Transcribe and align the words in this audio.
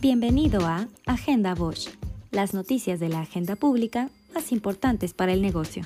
Bienvenido 0.00 0.64
a 0.64 0.86
Agenda 1.06 1.56
Bosch, 1.56 1.88
las 2.30 2.54
noticias 2.54 3.00
de 3.00 3.08
la 3.08 3.22
agenda 3.22 3.56
pública 3.56 4.10
más 4.32 4.52
importantes 4.52 5.12
para 5.12 5.32
el 5.32 5.42
negocio. 5.42 5.82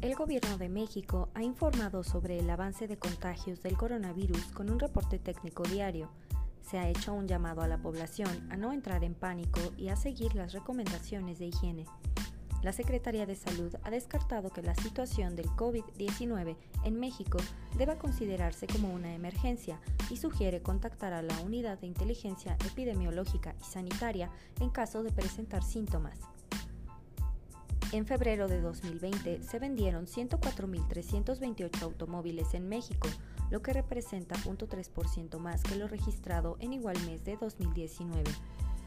El 0.00 0.14
Gobierno 0.14 0.56
de 0.56 0.70
México 0.70 1.28
ha 1.34 1.42
informado 1.42 2.02
sobre 2.02 2.38
el 2.38 2.48
avance 2.48 2.88
de 2.88 2.96
contagios 2.96 3.62
del 3.62 3.76
coronavirus 3.76 4.46
con 4.54 4.70
un 4.70 4.80
reporte 4.80 5.18
técnico 5.18 5.62
diario. 5.64 6.08
Se 6.62 6.78
ha 6.78 6.88
hecho 6.88 7.12
un 7.12 7.28
llamado 7.28 7.60
a 7.60 7.68
la 7.68 7.76
población 7.76 8.48
a 8.50 8.56
no 8.56 8.72
entrar 8.72 9.04
en 9.04 9.12
pánico 9.12 9.60
y 9.76 9.88
a 9.88 9.96
seguir 9.96 10.36
las 10.36 10.54
recomendaciones 10.54 11.38
de 11.38 11.48
higiene. 11.48 11.84
La 12.66 12.72
Secretaría 12.72 13.26
de 13.26 13.36
Salud 13.36 13.72
ha 13.84 13.90
descartado 13.90 14.50
que 14.50 14.60
la 14.60 14.74
situación 14.74 15.36
del 15.36 15.46
COVID-19 15.50 16.56
en 16.82 16.98
México 16.98 17.38
deba 17.78 17.96
considerarse 17.96 18.66
como 18.66 18.92
una 18.92 19.14
emergencia 19.14 19.80
y 20.10 20.16
sugiere 20.16 20.62
contactar 20.62 21.12
a 21.12 21.22
la 21.22 21.40
Unidad 21.42 21.78
de 21.78 21.86
Inteligencia 21.86 22.56
Epidemiológica 22.66 23.54
y 23.60 23.64
Sanitaria 23.64 24.32
en 24.58 24.70
caso 24.70 25.04
de 25.04 25.12
presentar 25.12 25.62
síntomas. 25.62 26.18
En 27.92 28.04
febrero 28.04 28.48
de 28.48 28.60
2020 28.60 29.44
se 29.44 29.58
vendieron 29.60 30.06
104.328 30.06 31.82
automóviles 31.82 32.52
en 32.54 32.68
México, 32.68 33.08
lo 33.48 33.62
que 33.62 33.74
representa 33.74 34.34
0.3% 34.34 35.38
más 35.38 35.62
que 35.62 35.76
lo 35.76 35.86
registrado 35.86 36.56
en 36.58 36.72
igual 36.72 36.98
mes 37.06 37.22
de 37.22 37.36
2019. 37.36 38.24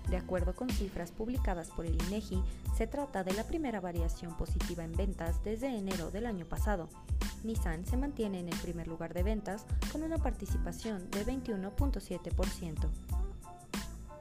De 0.09 0.18
acuerdo 0.18 0.55
con 0.55 0.70
cifras 0.70 1.12
publicadas 1.12 1.70
por 1.70 1.86
el 1.86 2.02
INEGI, 2.08 2.41
se 2.76 2.88
trata 2.88 3.23
de 3.23 3.34
la 3.34 3.44
primera 3.44 3.80
variación 3.80 4.35
positiva 4.35 4.84
en 4.84 4.94
ventas 4.94 5.44
desde 5.44 5.68
enero 5.68 6.10
del 6.10 6.26
año 6.26 6.46
pasado. 6.46 6.90
Nissan 7.43 7.85
se 7.85 7.96
mantiene 7.96 8.40
en 8.40 8.49
el 8.49 8.60
primer 8.60 8.87
lugar 8.87 9.13
de 9.13 9.21
ventas 9.21 9.65
con 9.91 10.02
una 10.02 10.18
participación 10.18 11.12
de 11.12 11.26
21.7%. 11.26 12.90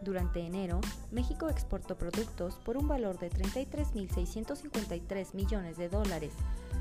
Durante 0.03 0.41
enero, 0.41 0.81
México 1.11 1.49
exportó 1.49 1.97
productos 1.97 2.57
por 2.65 2.77
un 2.77 2.87
valor 2.87 3.19
de 3.19 3.31
33.653 3.31 5.35
millones 5.35 5.77
de 5.77 5.89
dólares. 5.89 6.35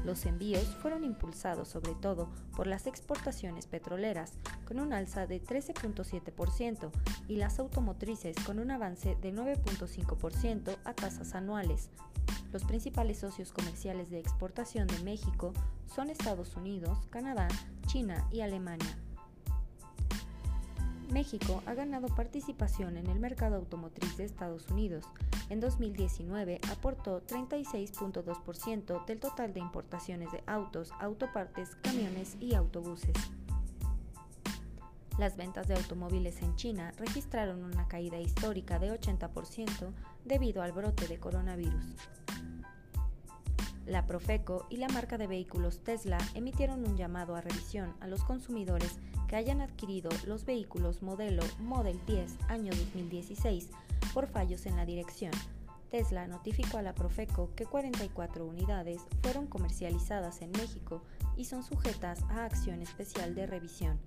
Los 0.08 0.26
envíos 0.26 0.64
fueron 0.82 1.04
impulsados 1.04 1.68
sobre 1.68 1.94
todo 1.94 2.30
por 2.56 2.66
las 2.66 2.88
exportaciones 2.88 3.68
petroleras, 3.68 4.32
con 4.66 4.80
un 4.80 4.94
alza 4.94 5.28
de 5.28 5.44
13.7%, 5.44 6.92
y 7.28 7.36
las 7.36 7.60
automotrices 7.60 8.38
con 8.46 8.60
un 8.60 8.72
avance 8.72 9.18
de 9.22 9.34
9.5% 9.34 10.78
a 10.86 10.94
tasas 10.94 11.36
anuales. 11.36 11.90
Los 12.54 12.64
principales 12.64 13.20
socios 13.20 13.52
comerciales 13.52 14.10
de 14.10 14.20
exportación 14.20 14.88
de 14.88 15.04
México 15.04 15.52
son 15.94 16.10
Estados 16.10 16.56
Unidos, 16.56 17.06
Canadá, 17.10 17.50
China 17.88 18.30
y 18.32 18.40
Alemania. 18.40 18.98
México 21.12 21.64
ha 21.66 21.74
ganado 21.74 22.08
participación 22.08 22.98
en 22.98 23.08
el 23.08 23.20
mercado 23.20 23.56
automotriz 23.56 24.18
de 24.18 24.26
Estados 24.26 24.70
Unidos. 24.70 25.06
En 25.50 25.60
2019 25.60 26.60
aportó 26.72 27.22
36.2% 27.26 29.06
del 29.06 29.20
total 29.20 29.54
de 29.54 29.60
importaciones 29.60 30.32
de 30.32 30.44
autos, 30.46 30.92
autopartes, 31.00 31.76
camiones 31.82 32.38
y 32.40 32.56
autobuses. 32.56 33.16
Las 35.18 35.36
ventas 35.36 35.68
de 35.68 35.76
automóviles 35.76 36.42
en 36.44 36.56
China 36.56 36.92
registraron 36.98 37.64
una 37.64 37.88
caída 37.88 38.20
histórica 38.20 38.78
de 38.78 38.92
80% 38.92 39.92
debido 40.26 40.62
al 40.62 40.74
brote 40.74 41.08
de 41.08 41.18
coronavirus. 41.18 41.96
La 43.88 44.06
Profeco 44.06 44.66
y 44.70 44.78
la 44.78 44.90
marca 44.90 45.18
de 45.18 45.28
vehículos 45.28 45.80
Tesla 45.80 46.18
emitieron 46.34 46.86
un 46.86 46.98
llamado 46.98 47.38
a 47.38 47.42
revisión 47.42 47.96
a 48.02 48.08
los 48.08 48.22
consumidores 48.26 49.00
que 49.30 49.38
hayan 49.38 49.62
adquirido 49.62 50.10
los 50.26 50.44
vehículos 50.44 51.02
modelo 51.02 51.42
Model 51.60 51.98
10 52.06 52.36
año 52.50 52.74
2016 52.74 53.70
por 54.14 54.28
fallos 54.28 54.66
en 54.66 54.76
la 54.76 54.86
dirección. 54.86 55.32
Tesla 55.90 56.28
notificó 56.28 56.80
a 56.80 56.82
la 56.82 56.94
Profeco 56.94 57.50
que 57.56 57.66
44 57.66 58.46
unidades 58.46 59.04
fueron 59.22 59.48
comercializadas 59.48 60.42
en 60.42 60.52
México 60.52 61.02
y 61.38 61.46
son 61.46 61.64
sujetas 61.64 62.24
a 62.24 62.44
acción 62.44 62.82
especial 62.82 63.36
de 63.36 63.48
revisión. 63.48 63.98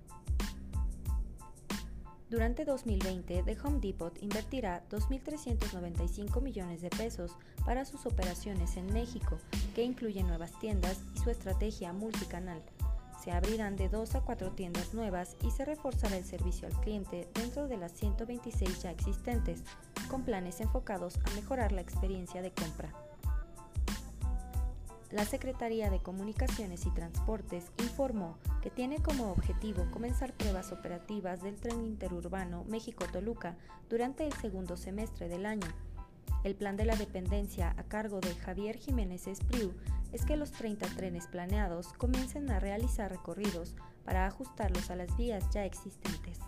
Durante 2.31 2.63
2020, 2.63 3.43
The 3.43 3.57
Home 3.61 3.81
Depot 3.81 4.17
invertirá 4.21 4.81
2.395 4.89 6.41
millones 6.41 6.81
de 6.81 6.89
pesos 6.89 7.35
para 7.65 7.83
sus 7.83 8.05
operaciones 8.05 8.77
en 8.77 8.85
México, 8.93 9.37
que 9.75 9.83
incluyen 9.83 10.27
nuevas 10.27 10.57
tiendas 10.57 11.01
y 11.13 11.19
su 11.19 11.29
estrategia 11.29 11.91
multicanal. 11.91 12.63
Se 13.21 13.31
abrirán 13.31 13.75
de 13.75 13.89
2 13.89 14.15
a 14.15 14.21
4 14.21 14.51
tiendas 14.51 14.93
nuevas 14.93 15.35
y 15.45 15.51
se 15.51 15.65
reforzará 15.65 16.15
el 16.15 16.23
servicio 16.23 16.69
al 16.69 16.79
cliente 16.79 17.27
dentro 17.33 17.67
de 17.67 17.75
las 17.75 17.91
126 17.91 18.81
ya 18.81 18.91
existentes, 18.91 19.65
con 20.09 20.23
planes 20.23 20.61
enfocados 20.61 21.19
a 21.25 21.35
mejorar 21.35 21.73
la 21.73 21.81
experiencia 21.81 22.41
de 22.41 22.53
compra 22.53 22.93
la 25.11 25.25
Secretaría 25.25 25.89
de 25.89 25.99
Comunicaciones 25.99 26.85
y 26.85 26.89
Transportes 26.91 27.65
informó 27.79 28.37
que 28.61 28.69
tiene 28.69 29.01
como 29.01 29.31
objetivo 29.31 29.85
comenzar 29.91 30.33
pruebas 30.33 30.71
operativas 30.71 31.41
del 31.41 31.57
tren 31.57 31.85
interurbano 31.85 32.63
México-Toluca 32.69 33.57
durante 33.89 34.25
el 34.25 34.33
segundo 34.33 34.77
semestre 34.77 35.27
del 35.27 35.45
año. 35.45 35.67
El 36.45 36.55
plan 36.55 36.77
de 36.77 36.85
la 36.85 36.95
dependencia 36.95 37.75
a 37.77 37.83
cargo 37.83 38.21
de 38.21 38.33
Javier 38.35 38.77
Jiménez 38.77 39.27
Espriu 39.27 39.73
es 40.13 40.25
que 40.25 40.37
los 40.37 40.51
30 40.51 40.87
trenes 40.95 41.27
planeados 41.27 41.93
comiencen 41.93 42.49
a 42.49 42.59
realizar 42.59 43.11
recorridos 43.11 43.75
para 44.05 44.25
ajustarlos 44.25 44.89
a 44.91 44.95
las 44.95 45.15
vías 45.17 45.49
ya 45.51 45.65
existentes. 45.65 46.39